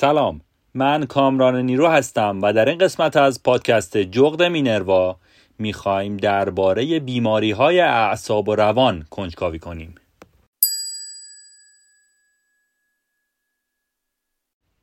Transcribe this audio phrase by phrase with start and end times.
[0.00, 0.40] سلام.
[0.74, 5.16] من کامران نیرو هستم و در این قسمت از پادکست جغد مینروا
[5.58, 9.94] می‌خواهیم درباره بیماری های اعصاب و روان کنجکاوی کنیم.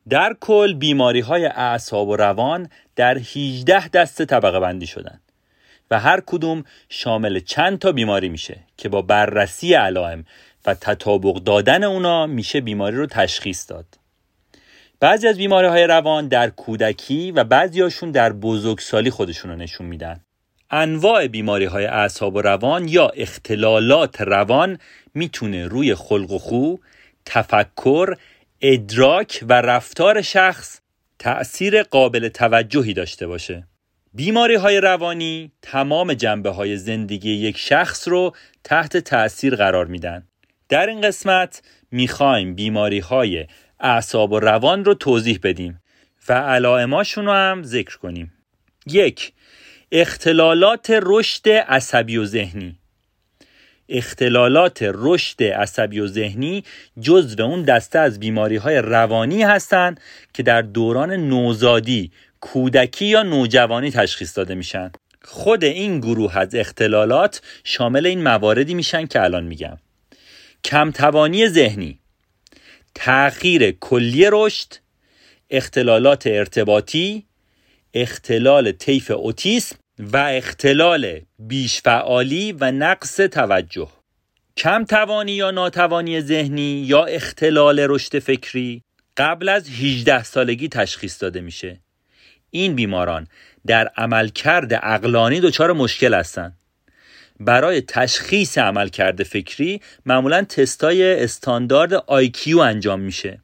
[0.09, 5.19] در کل بیماری های اعصاب و روان در 18 دسته طبقه بندی شدن
[5.91, 10.25] و هر کدوم شامل چند تا بیماری میشه که با بررسی علائم
[10.65, 14.06] و تطابق دادن اونا میشه بیماری رو تشخیص داد.
[14.99, 20.19] بعضی از بیماری های روان در کودکی و بعضیاشون در بزرگسالی خودشون رو نشون میدن.
[20.71, 24.79] انواع بیماری های اعصاب و روان یا اختلالات روان
[25.13, 26.75] می‌تونه روی خلق و خو،
[27.25, 28.15] تفکر،
[28.61, 30.79] ادراک و رفتار شخص
[31.19, 33.67] تأثیر قابل توجهی داشته باشه.
[34.13, 40.27] بیماری های روانی تمام جنبه های زندگی یک شخص رو تحت تأثیر قرار میدن.
[40.69, 43.45] در این قسمت می‌خوایم بیماری های
[43.79, 45.81] اعصاب و روان رو توضیح بدیم
[46.29, 48.33] و علائماشون رو هم ذکر کنیم.
[48.85, 49.33] یک
[49.91, 52.79] اختلالات رشد عصبی و ذهنی.
[53.89, 56.63] اختلالات رشد عصبی و ذهنی
[57.01, 60.01] جزو اون دسته از بیماری های روانی هستند
[60.33, 64.91] که در دوران نوزادی کودکی یا نوجوانی تشخیص داده میشن.
[65.23, 69.77] خود این گروه از اختلالات شامل این مواردی میشن که الان میگم.
[70.63, 71.99] کمتوانی ذهنی.
[72.99, 74.73] تغییر کلی رشد
[75.49, 77.25] اختلالات ارتباطی
[77.93, 83.87] اختلال طیف اوتیسم و اختلال بیشفعالی و نقص توجه.
[84.57, 88.81] کم توانی یا ناتوانی ذهنی یا اختلال رشد فکری
[89.17, 91.79] قبل از 18 سالگی تشخیص داده میشه.
[92.49, 93.27] این بیماران
[93.67, 96.57] در عملکرد اقلانی دچار مشکل هستند.
[97.39, 103.41] برای تشخیص عملکرد فکری معمولا تستای استاندارد آیکیو انجام میشه.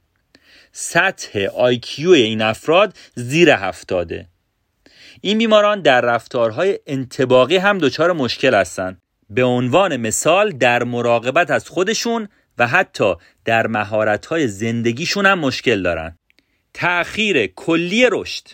[0.71, 4.27] سطح آیکیو این افراد زیر هفتاده.
[5.21, 9.01] این بیماران در رفتارهای انتباقی هم دچار مشکل هستند.
[9.29, 12.27] به عنوان مثال در مراقبت از خودشون
[12.57, 13.15] و حتی
[13.45, 16.17] در مهارت‌های زندگیشون هم مشکل دارن.
[16.73, 18.47] تأخیر کلی رشد.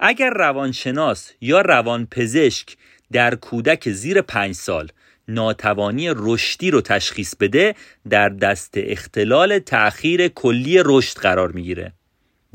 [0.00, 2.76] اگر روانشناس یا روانپزشک
[3.12, 4.88] در کودک زیر پنج سال.
[5.28, 7.74] ناتوانی رشدی رو تشخیص بده
[8.10, 11.92] در دست اختلال تأخیر کلی رشد قرار می‌گیره.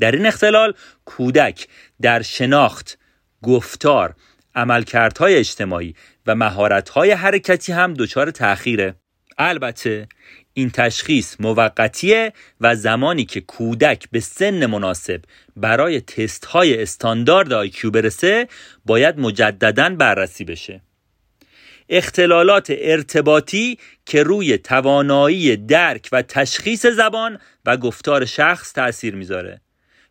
[0.00, 0.74] در این اختلال
[1.04, 1.68] کودک
[2.00, 2.98] در شناخت
[3.42, 4.14] گفتار
[4.54, 5.94] عملکردهای اجتماعی
[6.26, 8.94] و مهارتهای حرکتی هم دچار تأخیره.
[9.38, 10.08] البته
[10.58, 15.20] این تشخیص موقتیه و زمانی که کودک به سن مناسب
[15.56, 18.48] برای تست های استاندارد آیکیو برسه
[18.86, 20.80] باید مجددا بررسی بشه.
[21.88, 29.60] اختلالات ارتباطی که روی توانایی درک و تشخیص زبان و گفتار شخص تاثیر می‌ذاره.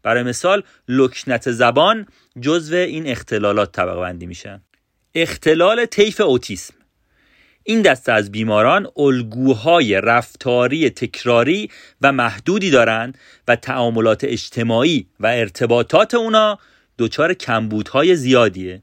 [0.04, 2.08] برای مثال لکنت زبان
[2.42, 4.62] جزو این اختلالات طبقه بندی میشن
[5.16, 6.74] اختلال طیف اوتیسم.
[7.70, 11.70] این دسته از بیماران الگوهای رفتاری تکراری
[12.02, 16.60] و محدودی دارند و تعاملات اجتماعی و ارتباطات اونا
[16.98, 18.82] دچار کمبودهای زیادیه.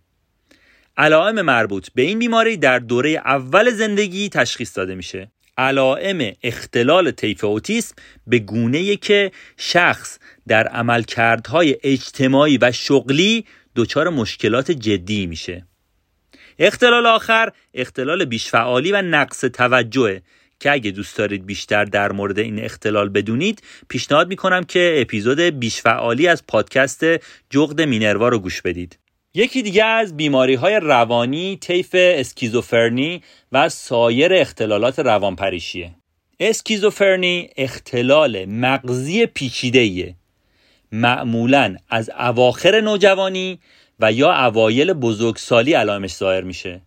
[0.97, 5.33] علائم مربوط به این بیماری در دوره اول زندگی تشخیص داده میشه.
[5.59, 7.95] علائم اختلال طیف اوتیسم
[8.27, 10.19] به گونه که شخص
[10.49, 13.45] در عملکردهای اجتماعی و شغلی
[13.77, 15.67] دچار مشکلات جدی میشه.
[16.59, 20.23] اختلال آخر اختلال بیشفعالی و نقص توجهه.
[20.61, 26.29] که اگه دوست دارید بیشتر در مورد این اختلال بدونید پیشنهاد می‌کنم که اپیزود بیشفعالی
[26.29, 27.05] از پادکست
[27.51, 28.99] جغد مینروا رو گوش بدید.
[29.35, 33.23] یکی دیگه از بیماری های روانی طیف اسکیزوفرنی
[33.53, 35.95] و سایر اختلالات روانپریشیه.
[36.41, 40.15] اسکیزوفرنی اختلال مغزی پیچیده‌ایه.
[40.93, 43.59] معمولا از اواخر نوجوانی
[44.01, 46.81] و یا اوایل بزرگسالی علائمش ظاهر میشه.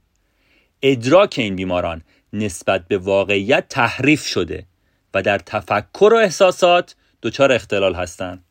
[0.81, 2.01] ادراک این بیماران
[2.33, 4.65] نسبت به واقعیت تحریف شده
[5.13, 8.43] و در تفکر و احساسات دچار اختلال هستند.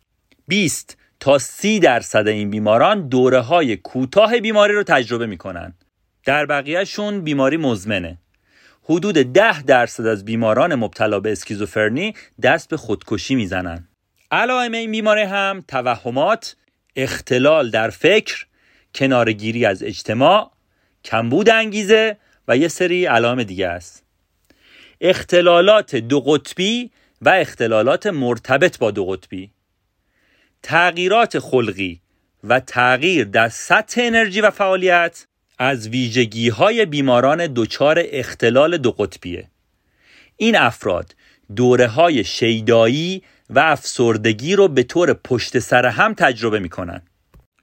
[0.48, 5.74] 20 تا 30 درصد این بیماران دوره های کوتاه بیماری رو تجربه می‌کنن.
[6.24, 8.18] در بقیهشون بیماری مزمنه.
[8.82, 13.88] حدود 10 درصد از بیماران مبتلا به اسکیزوفرنی دست به خودکشی می‌زنن.
[14.30, 16.56] علائم این بیماری هم توهمات
[16.96, 18.45] اختلال در فکر
[18.96, 20.50] کنارگیری از اجتماع
[21.04, 22.16] کمبود انگیزه
[22.48, 24.04] و یه سری علائم دیگه است.
[25.00, 26.90] اختلالات دو قطبی
[27.22, 29.50] و اختلالات مرتبط با دو قطبی.
[30.62, 32.00] تغییرات خلقی
[32.44, 35.26] و تغییر در سطح انرژی و فعالیت
[35.58, 39.48] از ویژگی های بیماران دچار اختلال دو قطبیه.
[40.36, 41.14] این افراد
[41.56, 47.02] دوره های شیدایی و افسردگی رو به طور پشت سر هم تجربه می‌کنن.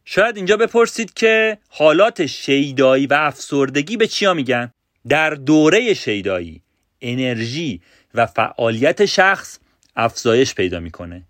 [0.05, 4.71] شاید اینجا بپرسید که حالات شیدایی و افسردگی به چیا میگن؟
[5.09, 6.61] در دوره شیدایی
[7.01, 7.81] انرژی
[8.13, 9.59] و فعالیت شخص
[9.95, 11.23] افزایش پیدا می‌کنه.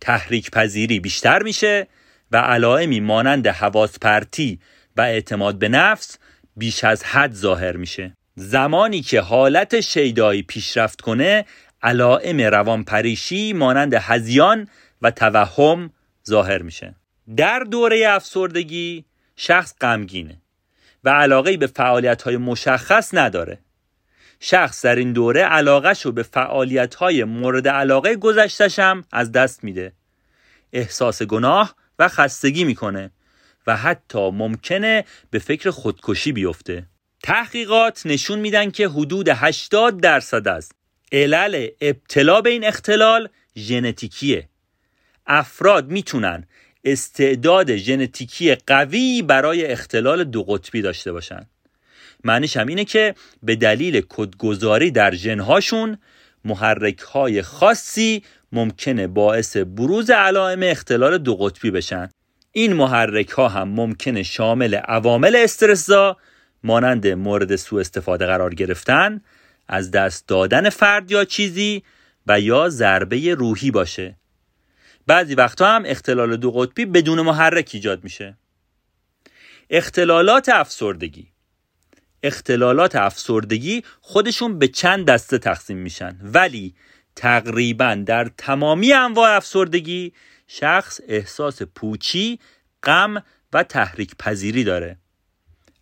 [0.00, 1.86] تحریک پذیری بیشتر میشه
[2.30, 4.60] و علائمی مانند حواس پرتی
[4.96, 6.18] و اعتماد به نفس
[6.56, 8.12] بیش از حد ظاهر میشه.
[8.36, 11.44] زمانی که حالت شیدایی پیشرفت کنه
[11.82, 14.68] علائم روانپریشی مانند هزیان
[15.02, 15.90] و توهم
[16.28, 16.94] ظاهر میشه.
[17.36, 19.04] در دوره افسردگی
[19.36, 20.42] شخص غمگینه
[21.04, 23.58] و علاقه به فعالیت های مشخص نداره.
[24.40, 29.64] شخص در این دوره علاقهش رو به فعالیت های مورد علاقه گذشتش هم از دست
[29.64, 29.92] میده.
[30.72, 33.10] احساس گناه و خستگی می‌کنه
[33.66, 36.86] و حتی ممکنه به فکر خودکشی بیفته.
[37.22, 40.72] تحقیقات نشون میدن که حدود 80 درصد است
[41.12, 44.48] علل ابتلا به این اختلال ژنتیکیه.
[45.26, 46.46] افراد می‌تونن
[46.84, 51.46] استعداد ژنتیکی قوی برای اختلال دو قطبی داشته باشن.
[52.24, 55.98] معنیش هم اینه که به دلیل کدگذاری در ژنهاشون
[56.44, 58.22] محرک های خاصی
[58.52, 62.10] ممکنه باعث بروز علائم اختلال دو قطبی بشن.
[62.52, 66.16] این محرک ها هم ممکنه شامل عوامل استرسا
[66.64, 69.20] مانند مورد سوء استفاده قرار گرفتن
[69.68, 71.82] از دست دادن فرد یا چیزی
[72.26, 74.19] و یا ضربه روحی باشه.
[75.06, 78.36] بعضی وقتها هم اختلال دو قطبی بدون محرک ایجاد میشه.
[79.70, 81.28] اختلالات افسردگی.
[82.22, 86.18] اختلالات افسردگی خودشون به چند دسته تقسیم میشن.
[86.22, 86.74] ولی
[87.16, 90.12] تقریبا در تمامی انواع افسردگی
[90.46, 92.38] شخص احساس پوچی،
[92.82, 94.96] غم و تحریک پذیری داره.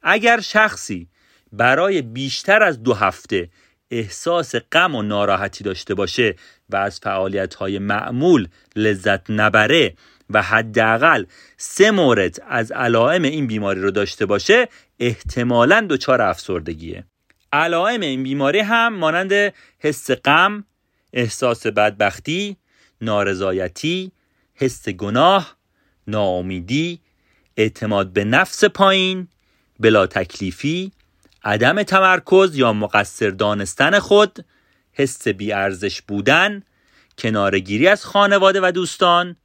[0.03, 1.09] اگر شخصی
[1.53, 3.51] برای بیشتر از دو هفته
[3.91, 6.37] احساس غم و ناراحتی داشته باشه
[6.71, 9.95] و از فعالیت های معمول لذت نبره
[10.31, 11.25] و حداقل
[11.57, 14.69] سه مورد از علائم این بیماری رو داشته باشه
[14.99, 17.05] احتمالا دچار افسردگیه.
[17.53, 20.65] علائم این بیماری هم مانند حس غم
[21.13, 22.57] احساس بدبختی
[23.01, 24.13] نارضایتی
[24.55, 25.57] حس گناه
[26.07, 27.01] ناامیدی
[27.57, 29.29] اعتماد به نفس پایین
[29.81, 30.93] بلا تکلیفی
[31.45, 34.45] عدم تمرکز یا مقصر دانستن خود
[34.99, 36.63] حس بیارزش بودن
[37.19, 39.37] کنارگیری از خانواده و دوستان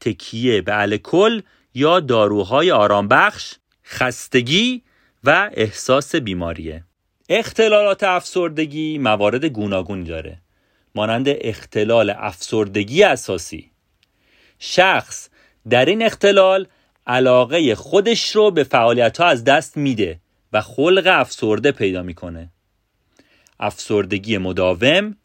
[0.00, 1.40] تکیه به الکل
[1.74, 3.54] یا داروهای آرامبخش
[3.84, 4.82] خستگی
[5.24, 6.84] و احساس بیماریه.
[7.28, 10.38] اختلالات افسردگی موارد گوناگونی داره.
[10.94, 13.70] مانند اختلال افسردگی اساسی.
[14.58, 15.28] شخص
[15.70, 16.66] در این اختلال
[17.06, 20.20] علاقه خودش رو به فعالیت ها از دست میده
[20.52, 22.50] و خلق افسرده پیدا می‌کنه.
[23.62, 25.16] افسردگی مداوم.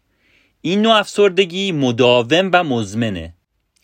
[0.61, 3.33] این نوع افسردگی مداوم و مزمنه.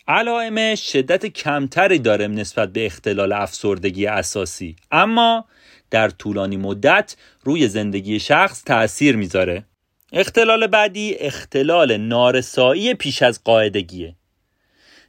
[0.08, 4.76] علائمش شدت کمتری داره نسبت به اختلال افسردگی اساسی.
[4.90, 5.44] اما
[5.90, 9.64] در طولانی مدت روی زندگی شخص تأثیر می‌ذاره.
[10.12, 14.14] اختلال بعدی اختلال نارسایی پیش از قاعدگیه.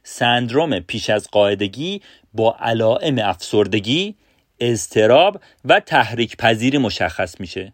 [0.02, 2.02] سندروم پیش از قاعدگی
[2.34, 4.14] با علائم افسردگی
[4.60, 7.72] اضطراب و تحریک پذیری مشخص میشه.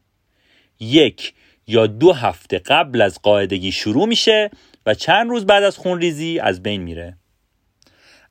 [0.80, 1.34] یک
[1.72, 4.50] یا دو هفته قبل از قاعدگی شروع میشه
[4.86, 7.16] و چند روز بعد از خونریزی از بین میره.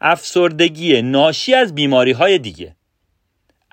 [0.01, 2.75] افسردگی ناشی از بیماری های دیگه.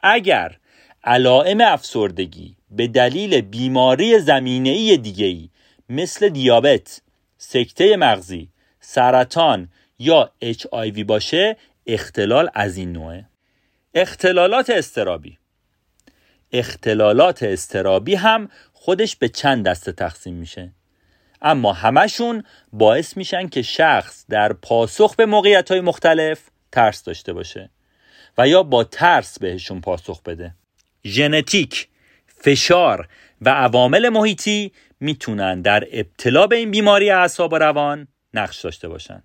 [0.03, 0.57] اگر
[1.05, 5.49] علائم افسردگی به دلیل بیماری زمینه ای دیگه ای
[5.89, 7.03] مثل دیابت،
[7.39, 8.49] سکته مغزی،
[8.81, 11.57] سرطان یا HIV باشه
[11.87, 13.25] اختلال از این نوعه.
[13.95, 15.39] اختلالات استرابی
[16.53, 18.49] اختلالات استرابی هم
[18.89, 20.73] خودش به چند دسته تقسیم میشه.
[21.43, 26.41] اما همشون باعث میشن که شخص در پاسخ به موقعیت های مختلف
[26.73, 27.71] ترس داشته باشه
[28.39, 30.55] و یا با ترس بهشون پاسخ بده.
[31.05, 31.89] ژنتیک
[32.27, 33.09] فشار
[33.41, 39.23] و عوامل محیطی می‌تونن در ابتلا به این بیماری اعصاب و روان نقش داشته باشن.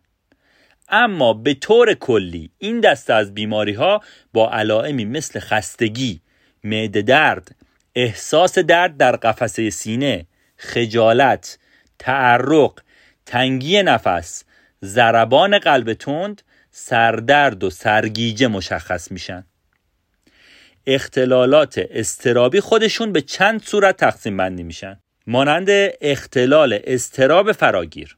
[0.89, 4.01] اما به طور کلی این دسته از بیماری ها
[4.33, 6.21] با علائمی مثل خستگی،
[6.63, 7.55] معده درد،
[7.95, 10.25] احساس درد در قفسه سینه،
[10.57, 11.59] خجالت،
[11.99, 12.79] تعرق،
[13.25, 14.43] تنگی نفس،
[14.83, 19.45] ضربان قلب تند، سردرد و سرگیجه مشخص میشن.
[20.87, 24.99] اختلالات استرابی خودشون به چند صورت تقسیم بندی میشن.
[25.27, 25.67] مانند
[26.01, 28.17] اختلال استراب فراگیر.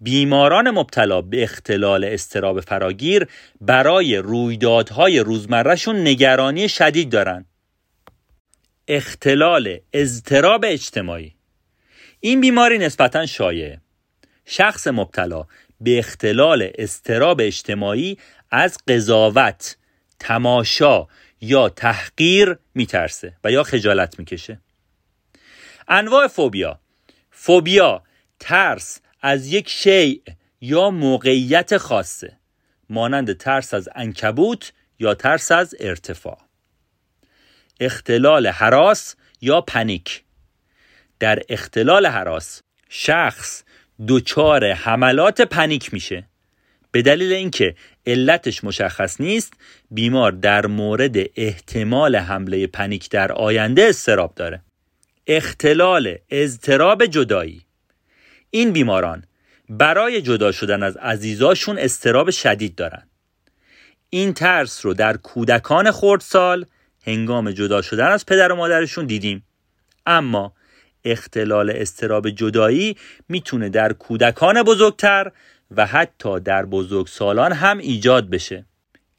[0.00, 3.26] بیماران مبتلا به اختلال استراب فراگیر
[3.60, 7.46] برای رویدادهای روزمرهشون نگرانی شدید دارن.
[8.88, 11.34] اختلال اضطراب اجتماعی.
[12.20, 13.76] این بیماری نسبتا شایع.
[14.46, 15.46] شخص مبتلا
[15.80, 18.18] به اختلال استراب اجتماعی
[18.50, 19.76] از قضاوت
[20.18, 21.06] تماشا
[21.40, 24.60] یا تحقیر میترسه و یا خجالت می‌کشه.
[25.88, 26.80] انواع فوبیا.
[27.30, 28.02] فوبیا
[28.40, 30.20] ترس از یک شیء
[30.60, 32.36] یا موقعیت خاصه
[32.90, 36.43] مانند ترس از انکبوت یا ترس از ارتفاع.
[37.80, 40.22] اختلال حراس یا پنیک؟
[41.20, 43.62] در اختلال حراس شخص
[44.08, 46.24] دچار حملات پنیک میشه.
[46.90, 47.74] به دلیل اینکه
[48.06, 49.52] علتش مشخص نیست
[49.90, 54.60] بیمار در مورد احتمال حمله پنیک در آینده استراب داره.
[55.26, 57.62] اختلال اضطراب جدایی.
[58.50, 59.24] این بیماران
[59.68, 63.02] برای جدا شدن از عزیزاشون استراب شدید دارن.
[64.10, 66.66] این ترس رو در کودکان خردسال
[67.06, 69.44] هنگام جدا شدن از پدر و مادرشون دیدیم.
[70.06, 70.52] اما
[71.04, 72.96] اختلال استراب جدایی
[73.28, 75.32] می‌تونه در کودکان بزرگتر
[75.70, 78.64] و حتی در بزرگسالان هم ایجاد بشه.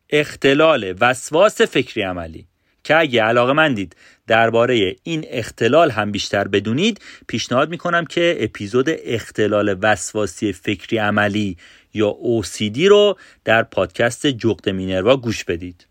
[0.10, 2.48] اختلال وسواس فکری عملی
[2.84, 3.96] که اگه علاقه من دید
[4.28, 11.58] درباره این اختلال هم بیشتر بدونید پیشنهاد می‌کنم که اپیزود اختلال وسواسی فکری عملی
[11.94, 15.88] یا OCD رو در پادکست جغد مینروا گوش بدید.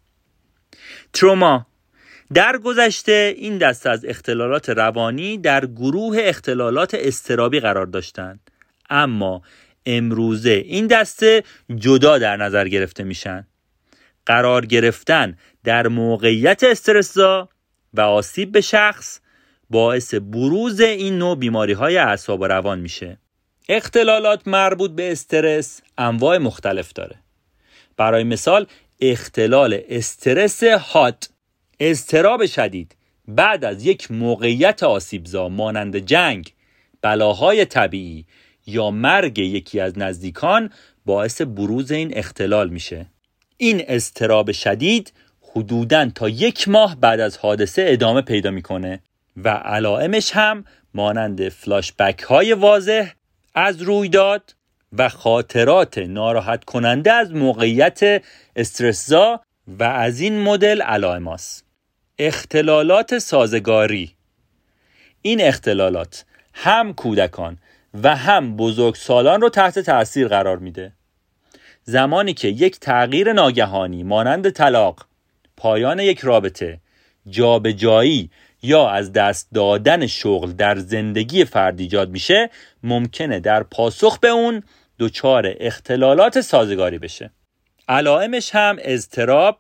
[1.12, 1.66] تروما
[2.35, 8.50] در گذشته این دسته از اختلالات روانی در گروه اختلالات استرابی قرار داشتند.
[8.90, 9.43] اما
[9.87, 11.43] امروزه این دسته
[11.76, 13.47] جدا در نظر گرفته میشن.
[14.26, 17.49] قرار گرفتن در موقعیت استرسزا
[17.95, 19.21] و آسیب به شخص
[19.71, 23.19] باعث بروز این نوع بیماری های اعصاب و روان میشه.
[23.69, 27.16] اختلالات مربوط به استرس انواع مختلف داره.
[27.97, 28.66] برای مثال
[29.00, 31.28] اختلال استرس هات
[31.81, 32.97] استراب شدید.
[33.28, 36.52] بعد از یک موقعیت آسیبزا مانند جنگ
[37.02, 38.25] بلاهای طبیعی
[38.66, 40.71] یا مرگ یکی از نزدیکان
[41.07, 43.07] باعث بروز این اختلال میشه.
[43.57, 49.00] این استراب شدید حدوداً تا یک ماه بعد از حادثه ادامه پیدا می‌کنه
[49.37, 50.64] و علائمش هم
[50.95, 53.11] مانند فلاش بک های واضح
[53.54, 54.54] از رویداد
[54.93, 58.23] و خاطرات ناراحت کننده از موقعیت
[58.57, 59.40] استرسزا
[59.78, 61.28] و از این مدل علائم
[62.18, 64.14] اختلالات سازگاری.
[65.23, 67.59] این اختلالات هم کودکان
[68.02, 70.92] و هم بزرگسالان رو تحت تاثیر قرار میده.
[71.83, 75.06] زمانی که یک تغییر ناگهانی مانند طلاق
[75.56, 76.80] پایان یک رابطه
[77.28, 78.30] جابجایی
[78.62, 82.50] یا از دست دادن شغل در زندگی فرد ایجاد میشه
[82.83, 84.62] ممکنه در پاسخ به اون
[84.99, 87.30] دچار اختلالات سازگاری بشه.
[87.88, 89.59] علائمش هم اضطراب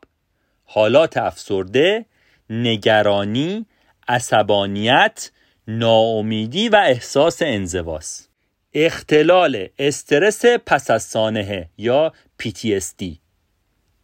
[0.64, 2.06] حالات افسرده
[2.50, 3.66] نگرانی
[4.08, 5.30] عصبانیت
[5.68, 8.30] ناامیدی و احساس انزواست
[8.74, 13.04] اختلال استرس پس از سانحه یا PTSD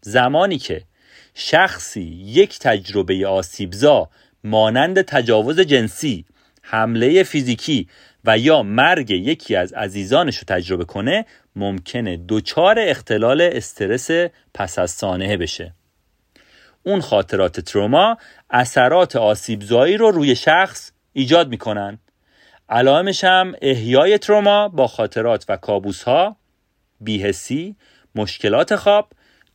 [0.00, 0.82] زمانی که
[1.34, 4.10] شخصی یک تجربه آسیبزا
[4.44, 6.24] مانند تجاوز جنسی
[6.62, 7.88] حمله فیزیکی
[8.24, 14.10] و یا مرگ یکی از عزیزانش رو تجربه کنه ممکنه دچار اختلال استرس
[14.54, 15.74] پس از سانحه بشه.
[16.82, 18.16] اون خاطرات تروما
[18.50, 21.98] اثرات آسیبزایی رو روی شخص ایجاد می‌کنن.
[22.68, 26.36] علائمش هم احیای تروما با خاطرات و کابوس ها
[27.00, 27.76] بیهسی
[28.14, 29.12] مشکلات خواب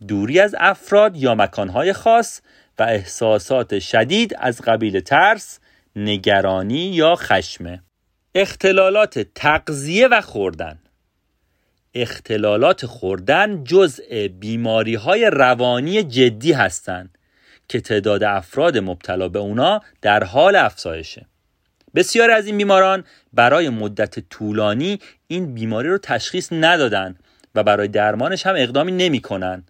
[0.08, 2.42] دوری از افراد یا مکانهای خاص
[2.80, 5.60] و احساسات شدید از قبیل ترس
[5.96, 7.82] نگرانی یا خشمه
[8.36, 10.80] اختلالات تغذیه و خوردن.
[11.96, 17.18] اختلالات خوردن جزء بیماری های روانی جدی هستند
[17.68, 21.26] که تعداد افراد مبتلا به اونا در حال افزایشه
[21.96, 27.16] بسیاری از این بیماران برای مدت طولانی این بیماری رو تشخیص ندادن
[27.56, 29.64] و برای درمانش هم اقدامی نمی‌کنن.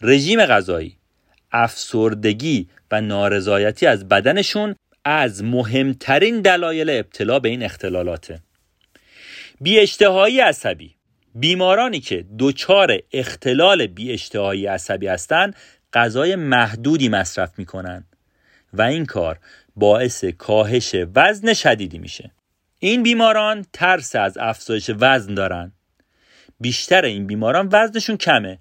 [0.00, 0.96] رژیم غذایی،
[1.52, 8.40] افسردگی و نارضایتی از بدنشون از مهمترین دلایل ابتلا به این اختلالاته.
[9.60, 9.78] بی
[10.40, 10.94] عصبی
[11.34, 14.12] بیمارانی که دچار اختلال بی
[14.66, 15.56] عصبی هستند
[15.92, 18.04] غذای محدودی مصرف می‌کنن
[18.72, 19.38] و این کار
[19.76, 22.30] باعث کاهش وزن شدیدی میشه.
[22.78, 25.72] این بیماران ترس از افزایش وزن دارن.
[26.60, 28.58] بیشتر این بیماران وزنشون کمه.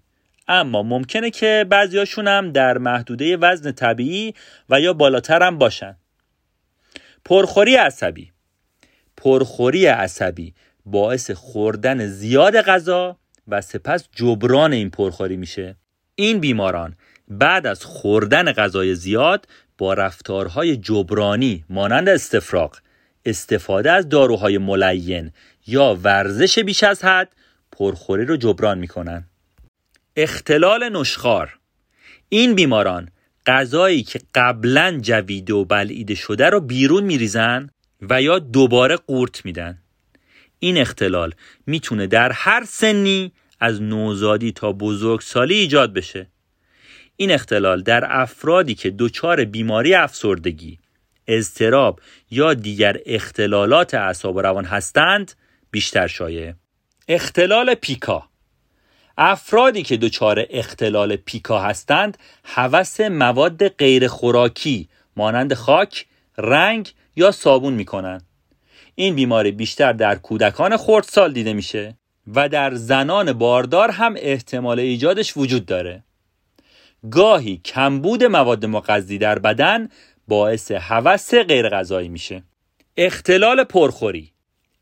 [0.47, 4.33] اما ممکنه که بعضیاشون هم در محدوده وزن طبیعی
[4.69, 5.95] و یا بالاتر هم باشن.
[7.25, 8.31] پرخوری عصبی.
[9.17, 10.53] پرخوری عصبی
[10.91, 13.17] باعث خوردن زیاد غذا
[13.47, 15.75] و سپس جبران این پرخوری میشه.
[16.15, 16.95] این بیماران
[17.27, 22.77] بعد از خوردن غذای زیاد با رفتارهای جبرانی مانند استفراغ،
[23.25, 25.31] استفاده از داروهای ملین
[25.67, 27.29] یا ورزش بیش از حد
[27.71, 29.23] پرخوری رو جبران می‌کنن.
[30.15, 31.59] اختلال نشخار
[32.29, 33.09] این بیماران
[33.47, 37.69] غذایی که قبلا جویده و بلعیده شده رو بیرون میریزن
[38.01, 39.77] و یا دوباره قورت میدن.
[40.59, 41.33] این اختلال
[41.65, 46.27] می‌تونه در هر سنی از نوزادی تا بزرگسالی ایجاد بشه.
[47.15, 50.79] این اختلال در افرادی که دچار بیماری افسردگی
[51.27, 51.99] اضطراب
[52.31, 55.33] یا دیگر اختلالات اعصاب و روان هستند
[55.71, 56.53] بیشتر شایع.
[57.07, 58.29] اختلال پیکا.
[59.17, 66.05] افرادی که دچار اختلال پیکا هستند هوس مواد غیر خوراکی مانند خاک،
[66.37, 68.28] رنگ یا صابون می‌کنند.
[68.99, 71.97] این بیماری بیشتر در کودکان خردسال دیده میشه
[72.35, 76.03] و در زنان باردار هم احتمال ایجادش وجود داره.
[77.11, 79.89] گاهی کمبود مواد مغذی در بدن
[80.27, 82.43] باعث هوس غیر غذایی میشه.
[82.97, 84.31] اختلال پرخوری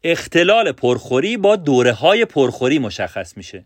[0.04, 3.66] اختلال پرخوری با دوره های پرخوری مشخص میشه.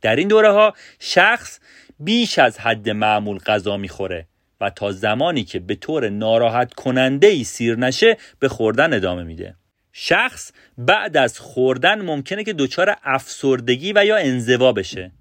[0.00, 1.60] در این دوره ها شخص
[2.00, 4.26] بیش از حد معمول غذا می‌خوره
[4.60, 9.54] و تا زمانی که به طور ناراحت کننده ای سیر نشه به خوردن ادامه میده
[9.98, 15.12] شخص بعد از خوردن ممکنه که دچار افسردگی و یا انزوا بشه.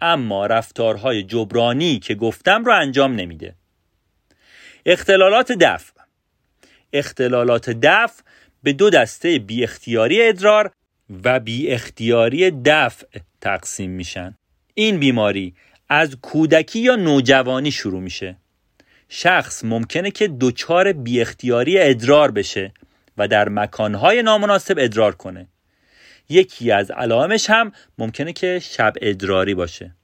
[0.00, 3.54] اما رفتارهای جبرانی که گفتم رو انجام نمیده.
[4.86, 5.92] اختلالات دفع.
[6.92, 8.22] اختلالات دفع
[8.62, 10.70] به دو دسته بی اختیاری ادرار
[11.24, 13.06] و بی اختیاری دفع
[13.40, 14.34] تقسیم میشن.
[14.74, 15.54] این بیماری
[15.88, 18.36] از کودکی یا نوجوانی شروع میشه.
[19.08, 22.72] شخص ممکنه که دچار بی اختیاری ادرار بشه.
[23.18, 25.48] و در مکانهای نامناسب ادرار کنه.
[26.28, 29.94] یکی از علائمش هم ممکنه که شب ادراری باشه.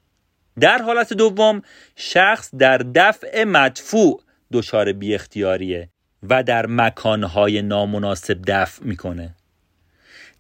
[0.61, 1.63] در حالت دوم
[1.97, 4.23] شخص در دفع مدفوع
[4.53, 5.89] دچار بی اختیاریه
[6.23, 9.35] و در مکانهای نامناسب دفع می‌کنه.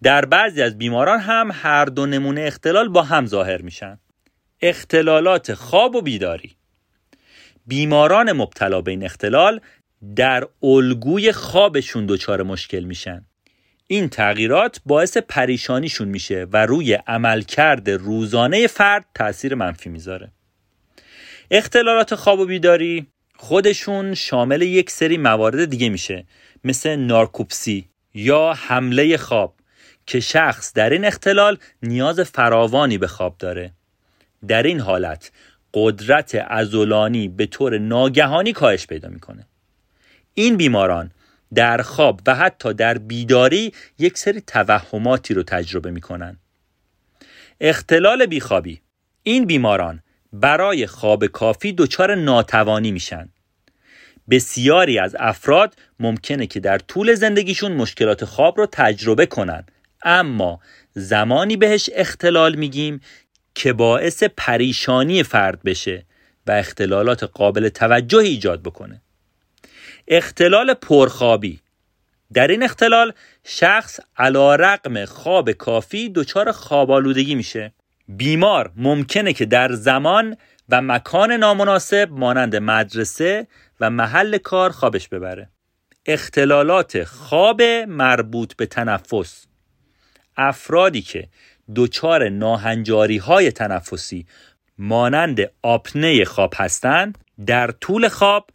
[0.03, 3.99] در بعضی از بیماران هم هر دو نمونه اختلال با هم ظاهر میشن.
[4.63, 6.57] اختلالات خواب و بیداری.
[7.67, 9.61] بیماران مبتلا به این اختلال
[10.17, 13.25] در الگوی خوابشون دچار مشکل میشن.
[13.87, 20.31] این تغییرات باعث پریشانیشون میشه و روی عملکرد روزانه فرد تاثیر منفی می‌ذاره.
[21.51, 26.25] اختلالات خواب و بیداری خودشون شامل یک سری موارد دیگه میشه
[26.65, 29.55] مثل نارکوپسی یا حمله خواب
[30.07, 33.73] که شخص در این اختلال نیاز فراوانی به خواب داره.
[34.49, 35.33] در این حالت
[35.75, 39.47] قدرت ازولانی به طور ناگهانی کاهش پیدا می‌کنه.
[40.35, 41.11] این بیماران
[41.55, 46.37] در خواب و حتی در بیداری یک سری توهماتی رو تجربه می‌کنن.
[47.61, 48.81] اختلال بیخوابی.
[49.23, 53.29] این بیماران برای خواب کافی دچار ناتوانی میشن.
[54.31, 59.65] بسیاری از افراد ممکنه که در طول زندگیشون مشکلات خواب رو تجربه کنن
[60.03, 60.61] اما
[60.95, 63.01] زمانی بهش اختلال میگیم
[63.55, 66.05] که باعث پریشانی فرد بشه
[66.47, 69.01] و اختلالات قابل توجه ایجاد بکنه.
[70.09, 71.61] اختلال پرخوابی.
[72.33, 73.13] در این اختلال
[73.45, 77.73] شخص علا رقم خواب کافی دچار خوابالودگی میشه.
[78.09, 80.37] بیمار ممکنه که در زمان
[80.69, 83.47] و مکان نامناسب مانند مدرسه
[83.81, 85.49] و محل کار خوابش ببره.
[86.07, 89.47] اختلالات خواب مربوط به تنفس.
[90.37, 91.29] افرادی که
[91.77, 94.27] دچار ناهنجاری های تنفسی
[94.79, 98.47] مانند آپنه خواب هستند در طول خواب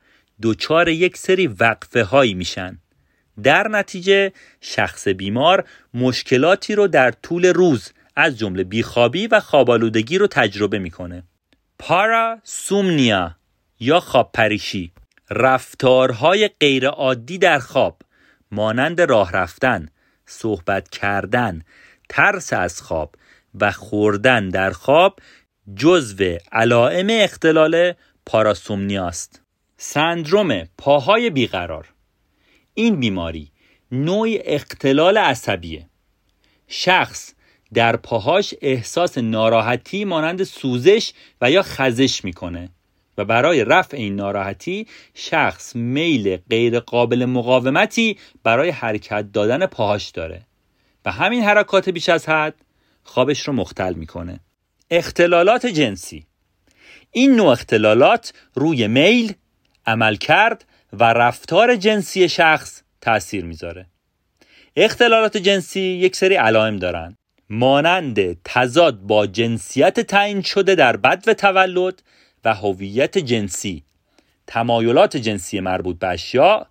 [0.41, 2.79] دچار یک سری وقفه هایی میشن.
[3.43, 10.27] در نتیجه شخص بیمار مشکلاتی رو در طول روز از جمله بیخوابی و خوابالودگی رو
[10.27, 11.23] تجربه می‌کنه.
[11.79, 13.35] پارا سومنیا
[13.79, 14.91] یا خواب پریشی.
[15.29, 18.01] رفتارهای غیرعادی در خواب
[18.51, 19.89] مانند راه رفتن
[20.25, 21.61] صحبت کردن
[22.09, 23.15] ترس از خواب
[23.59, 25.19] و خوردن در خواب
[25.75, 27.93] جزو علائم اختلال
[28.25, 29.41] پاراسومنیاست.
[29.81, 31.93] سندروم پاهای بیقرار.
[32.73, 33.51] این بیماری
[33.91, 35.85] نوع اختلال عصبیه.
[36.67, 37.33] شخص
[37.73, 41.11] در پاهاش احساس ناراحتی مانند سوزش
[41.41, 42.69] و یا خزش می‌کنه
[43.17, 50.41] و برای رفع این ناراحتی شخص میل غیر قابل مقاومتی برای حرکت دادن پاهاش داره
[51.05, 52.55] و همین حرکات بیش از حد
[53.03, 54.39] خوابش رو مختل می‌کنه.
[54.91, 56.25] اختلالات جنسی.
[57.11, 59.33] این نوع اختلالات روی میل،
[59.89, 63.85] عملکرد و رفتار جنسی شخص تاثیر می‌ذاره.
[64.75, 67.15] اختلالات جنسی یک سری علائم دارن.
[67.49, 72.01] مانند تضاد با جنسیت تعیین شده در بد و تولد
[72.45, 73.83] و هویت جنسی.
[74.47, 76.65] تمایلات جنسی مربوط به اشیاء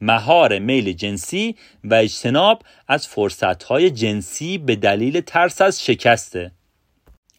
[0.00, 6.50] مهار میل جنسی و اجتناب از فرصتهای جنسی به دلیل ترس از شکسته.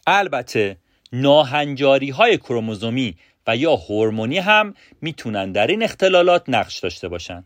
[0.06, 0.76] البته
[1.12, 7.44] ناهنجاری های کروموزومی و یا هورمونی هم می‌تونن در این اختلالات نقش داشته باشن.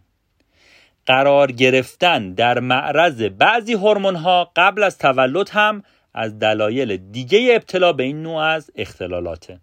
[1.07, 5.83] قرار گرفتن در معرض بعضی هورمون ها قبل از تولد هم
[6.15, 9.61] از دلایل دیگه ابتلا به این نوع از اختلالاته.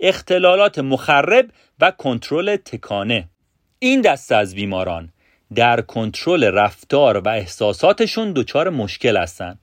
[0.00, 3.28] اختلالات مخرب و کنترل تکانه.
[3.78, 5.12] این دسته از بیماران
[5.54, 9.58] در کنترل رفتار و احساساتشون دچار مشکل هستند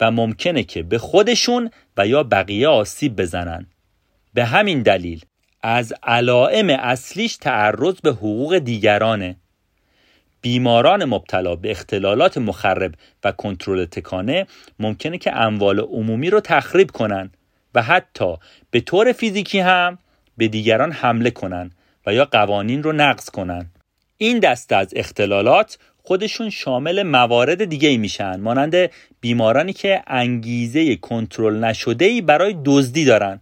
[0.00, 3.66] و ممکنه که به خودشون و یا بقیه آسیب بزنن.
[4.34, 5.24] به همین دلیل
[5.62, 9.36] از علائم اصلیش تعرض به حقوق دیگرانه.
[10.42, 14.46] بیماران مبتلا به اختلالات مخرب و کنترل تکانه
[14.78, 17.30] ممکنه که اموال عمومی رو تخریب کنن
[17.74, 18.36] و حتی
[18.70, 19.98] به طور فیزیکی هم
[20.36, 21.70] به دیگران حمله کنن
[22.06, 23.70] و یا قوانین رو نقض کنن.
[24.16, 28.90] این دسته از اختلالات خودشون شامل موارد دیگه ای میشن مانند
[29.20, 33.40] بیمارانی که انگیزه کنترل نشده ای برای دزدی دارن.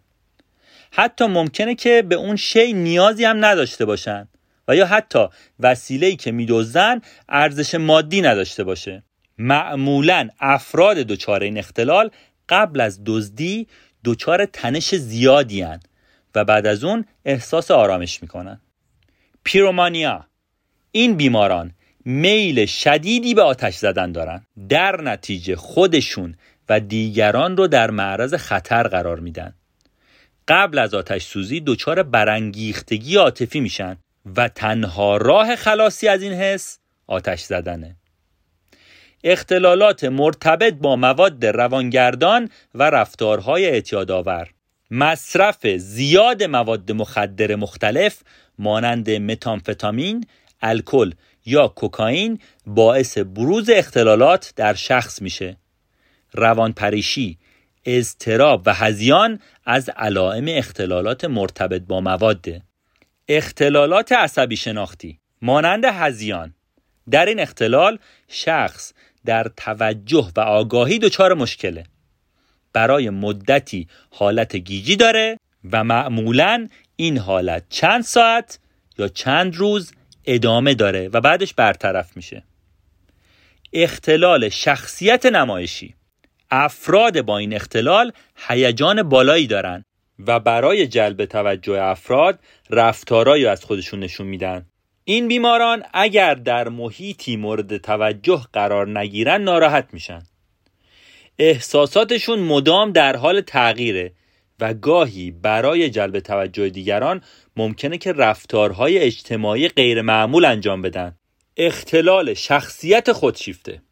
[0.93, 4.29] حتی ممکنه که به اون شی نیازی هم نداشته باشن
[4.69, 5.27] و یا حتی
[5.61, 9.03] وسیله‌ای که میدزدن ارزش مادی نداشته باشه.
[9.39, 12.11] معمولا افراد دچار این اختلال
[12.49, 13.67] قبل از دزدی
[14.05, 15.81] دچار تنش زیادی هن
[16.35, 18.61] و بعد از اون احساس آرامش می‌کنن.
[19.45, 20.27] پیرومانیا
[20.93, 21.73] این بیماران
[22.05, 24.47] میل شدیدی به آتش زدن دارن.
[24.69, 26.35] در نتیجه خودشون
[26.69, 29.55] و دیگران رو در معرض خطر قرار میدن.
[30.49, 33.97] قبل از آتش سوزی دچار برانگیختگی عاطفی میشن
[34.37, 37.97] و تنها راه خلاصی از این حس آتش زدنه
[39.25, 44.49] اختلالات مرتبط با مواد روانگردان و رفتارهای اعتیادآور
[44.91, 48.23] مصرف زیاد مواد مخدر مختلف
[48.59, 50.27] مانند متامفتامین،
[50.63, 51.13] الکل
[51.47, 55.57] یا کوکائین باعث بروز اختلالات در شخص میشه.
[56.33, 57.39] روانپریشی،
[57.85, 62.63] اضطراب و هزیان از علائم اختلالات مرتبط با مواده.
[63.29, 66.55] اختلالات عصبی شناختی مانند هزیان.
[67.11, 68.93] در این اختلال شخص
[69.25, 71.85] در توجه و آگاهی دچار مشکله.
[72.73, 75.39] برای مدتی حالت گیجی داره
[75.73, 78.59] و معمولا این حالت چند ساعت
[78.99, 79.93] یا چند روز
[80.25, 82.43] ادامه داره و بعدش برطرف میشه.
[83.73, 85.95] اختلال شخصیت نمایشی
[86.51, 88.13] افراد با این اختلال
[88.49, 89.85] هیجان بالایی دارند
[90.27, 92.39] و برای جلب توجه افراد
[92.71, 94.67] رفتارایی از خودشون نشون میدن.
[95.05, 100.23] این بیماران اگر در محیطی مورد توجه قرار نگیرن ناراحت میشن.
[101.39, 104.13] احساساتشون مدام در حال تغییره
[104.61, 107.23] و گاهی برای جلب توجه دیگران
[107.57, 111.17] ممکنه که رفتارهای اجتماعی غیرمعمول انجام بدن.
[111.57, 113.83] اختلال شخصیت خودشیفته.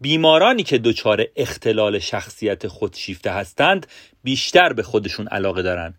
[0.00, 3.86] بیمارانی که دچار اختلال شخصیت خودشیفته هستند
[4.24, 5.94] بیشتر به خودشون علاقه دارن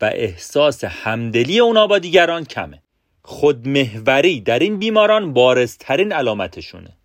[0.00, 2.82] و احساس همدلی اونا با دیگران کمه.
[3.22, 6.96] خودمهوری در این بیماران بارزترین علامتشونه.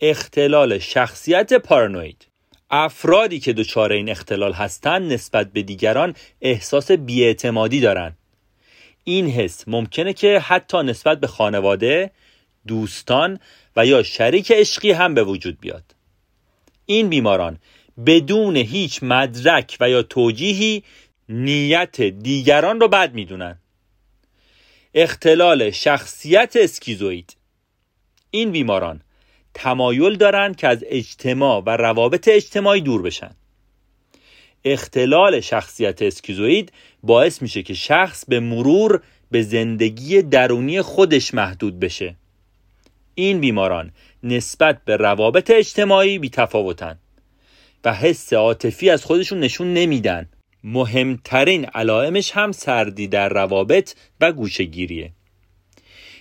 [0.00, 2.26] اختلال شخصیت پارانوید.
[2.70, 8.16] افرادی که دچار این اختلال هستند نسبت به دیگران احساس بیاعتمادی دارند
[9.04, 12.10] این حس ممکنه که حتی نسبت به خانواده
[12.66, 13.38] دوستان
[13.76, 15.94] و یا شریک عشقی هم به وجود بیاد.
[16.86, 17.58] این بیماران
[18.06, 20.82] بدون هیچ مدرک و یا توجیهی
[21.28, 23.58] نیت دیگران رو بد می‌دونن.
[24.94, 27.36] اختلال شخصیت اسکیزوید
[28.30, 29.00] این بیماران
[29.54, 33.30] تمایل دارند که از اجتماع و روابط اجتماعی دور بشن.
[34.64, 42.14] اختلال شخصیت اسکیزوید باعث میشه که شخص به مرور به زندگی درونی خودش محدود بشه.
[43.20, 46.98] این بیماران نسبت به روابط اجتماعی بی تفاوتن
[47.84, 50.28] و حس عاطفی از خودشون نشون نمیدن.
[50.64, 55.12] مهمترین علائمش هم سردی در روابط و گوشگیریه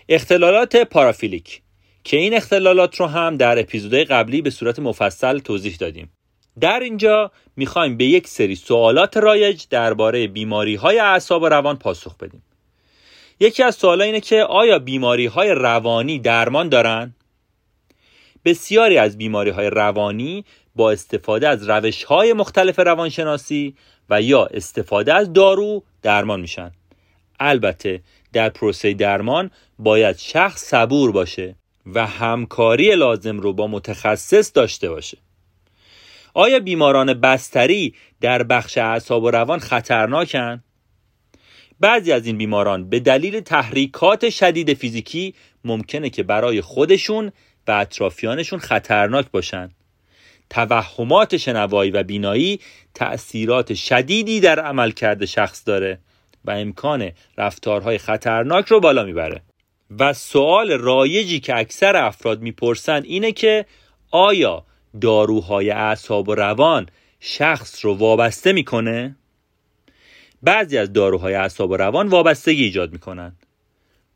[0.10, 1.62] اختلالات پارافیلیک
[2.04, 6.12] که این اختلالات رو هم در اپیزودهای قبلی به صورت مفصل توضیح دادیم.
[6.60, 12.18] در اینجا می‌خوایم به یک سری سوالات رایج درباره بیماری های اعصاب و روان پاسخ
[12.18, 12.44] بدیم.
[13.40, 17.16] یکی از سوالا اینه که آیا بیماری های روانی درمان دارن؟
[18.46, 23.76] بسیاری از بیماری های روانی با استفاده از روش های مختلف روانشناسی
[24.10, 26.72] و یا استفاده از دارو درمان میشن
[27.40, 28.02] البته
[28.34, 35.18] در پروسه درمان باید شخص صبور باشه و همکاری لازم رو با متخصص داشته باشه
[36.34, 40.64] آیا بیماران بستری در بخش اعصاب و روان خطرناکن؟
[41.80, 45.34] بعضی از این بیماران به دلیل تحریکات شدید فیزیکی
[45.66, 47.32] ممکنه که برای خودشون
[47.68, 49.70] و اطرافیانشون خطرناک باشن
[50.50, 52.60] توهمات شنوایی و بینایی
[52.94, 56.00] تأثیرات شدیدی در عملکرد شخص داره
[56.46, 59.42] و امکان رفتارهای خطرناک رو بالا می‌بره
[60.00, 63.66] و سوال رایجی که اکثر افراد می‌پرسن اینه که
[64.12, 64.66] آیا
[65.02, 66.90] داروهای اعصاب و روان
[67.20, 69.16] شخص رو وابسته می‌کنه؟
[70.44, 73.36] بعضی از داروهای اعصاب و روان وابستگی ایجاد می‌کنن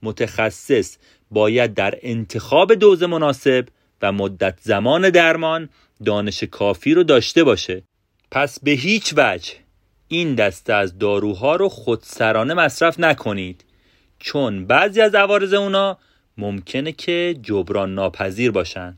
[0.03, 0.97] متخصص
[1.31, 3.65] باید در انتخاب دوز مناسب
[4.01, 5.69] و مدت زمان درمان
[6.05, 7.83] دانش کافی رو داشته باشه.
[8.31, 9.53] پس به هیچ وجه
[10.07, 13.65] این دسته از داروها رو خودسرانه مصرف نکنید
[14.19, 15.97] چون بعضی از عوارض اونا
[16.37, 18.97] ممکنه که جبران ناپذیر باشن.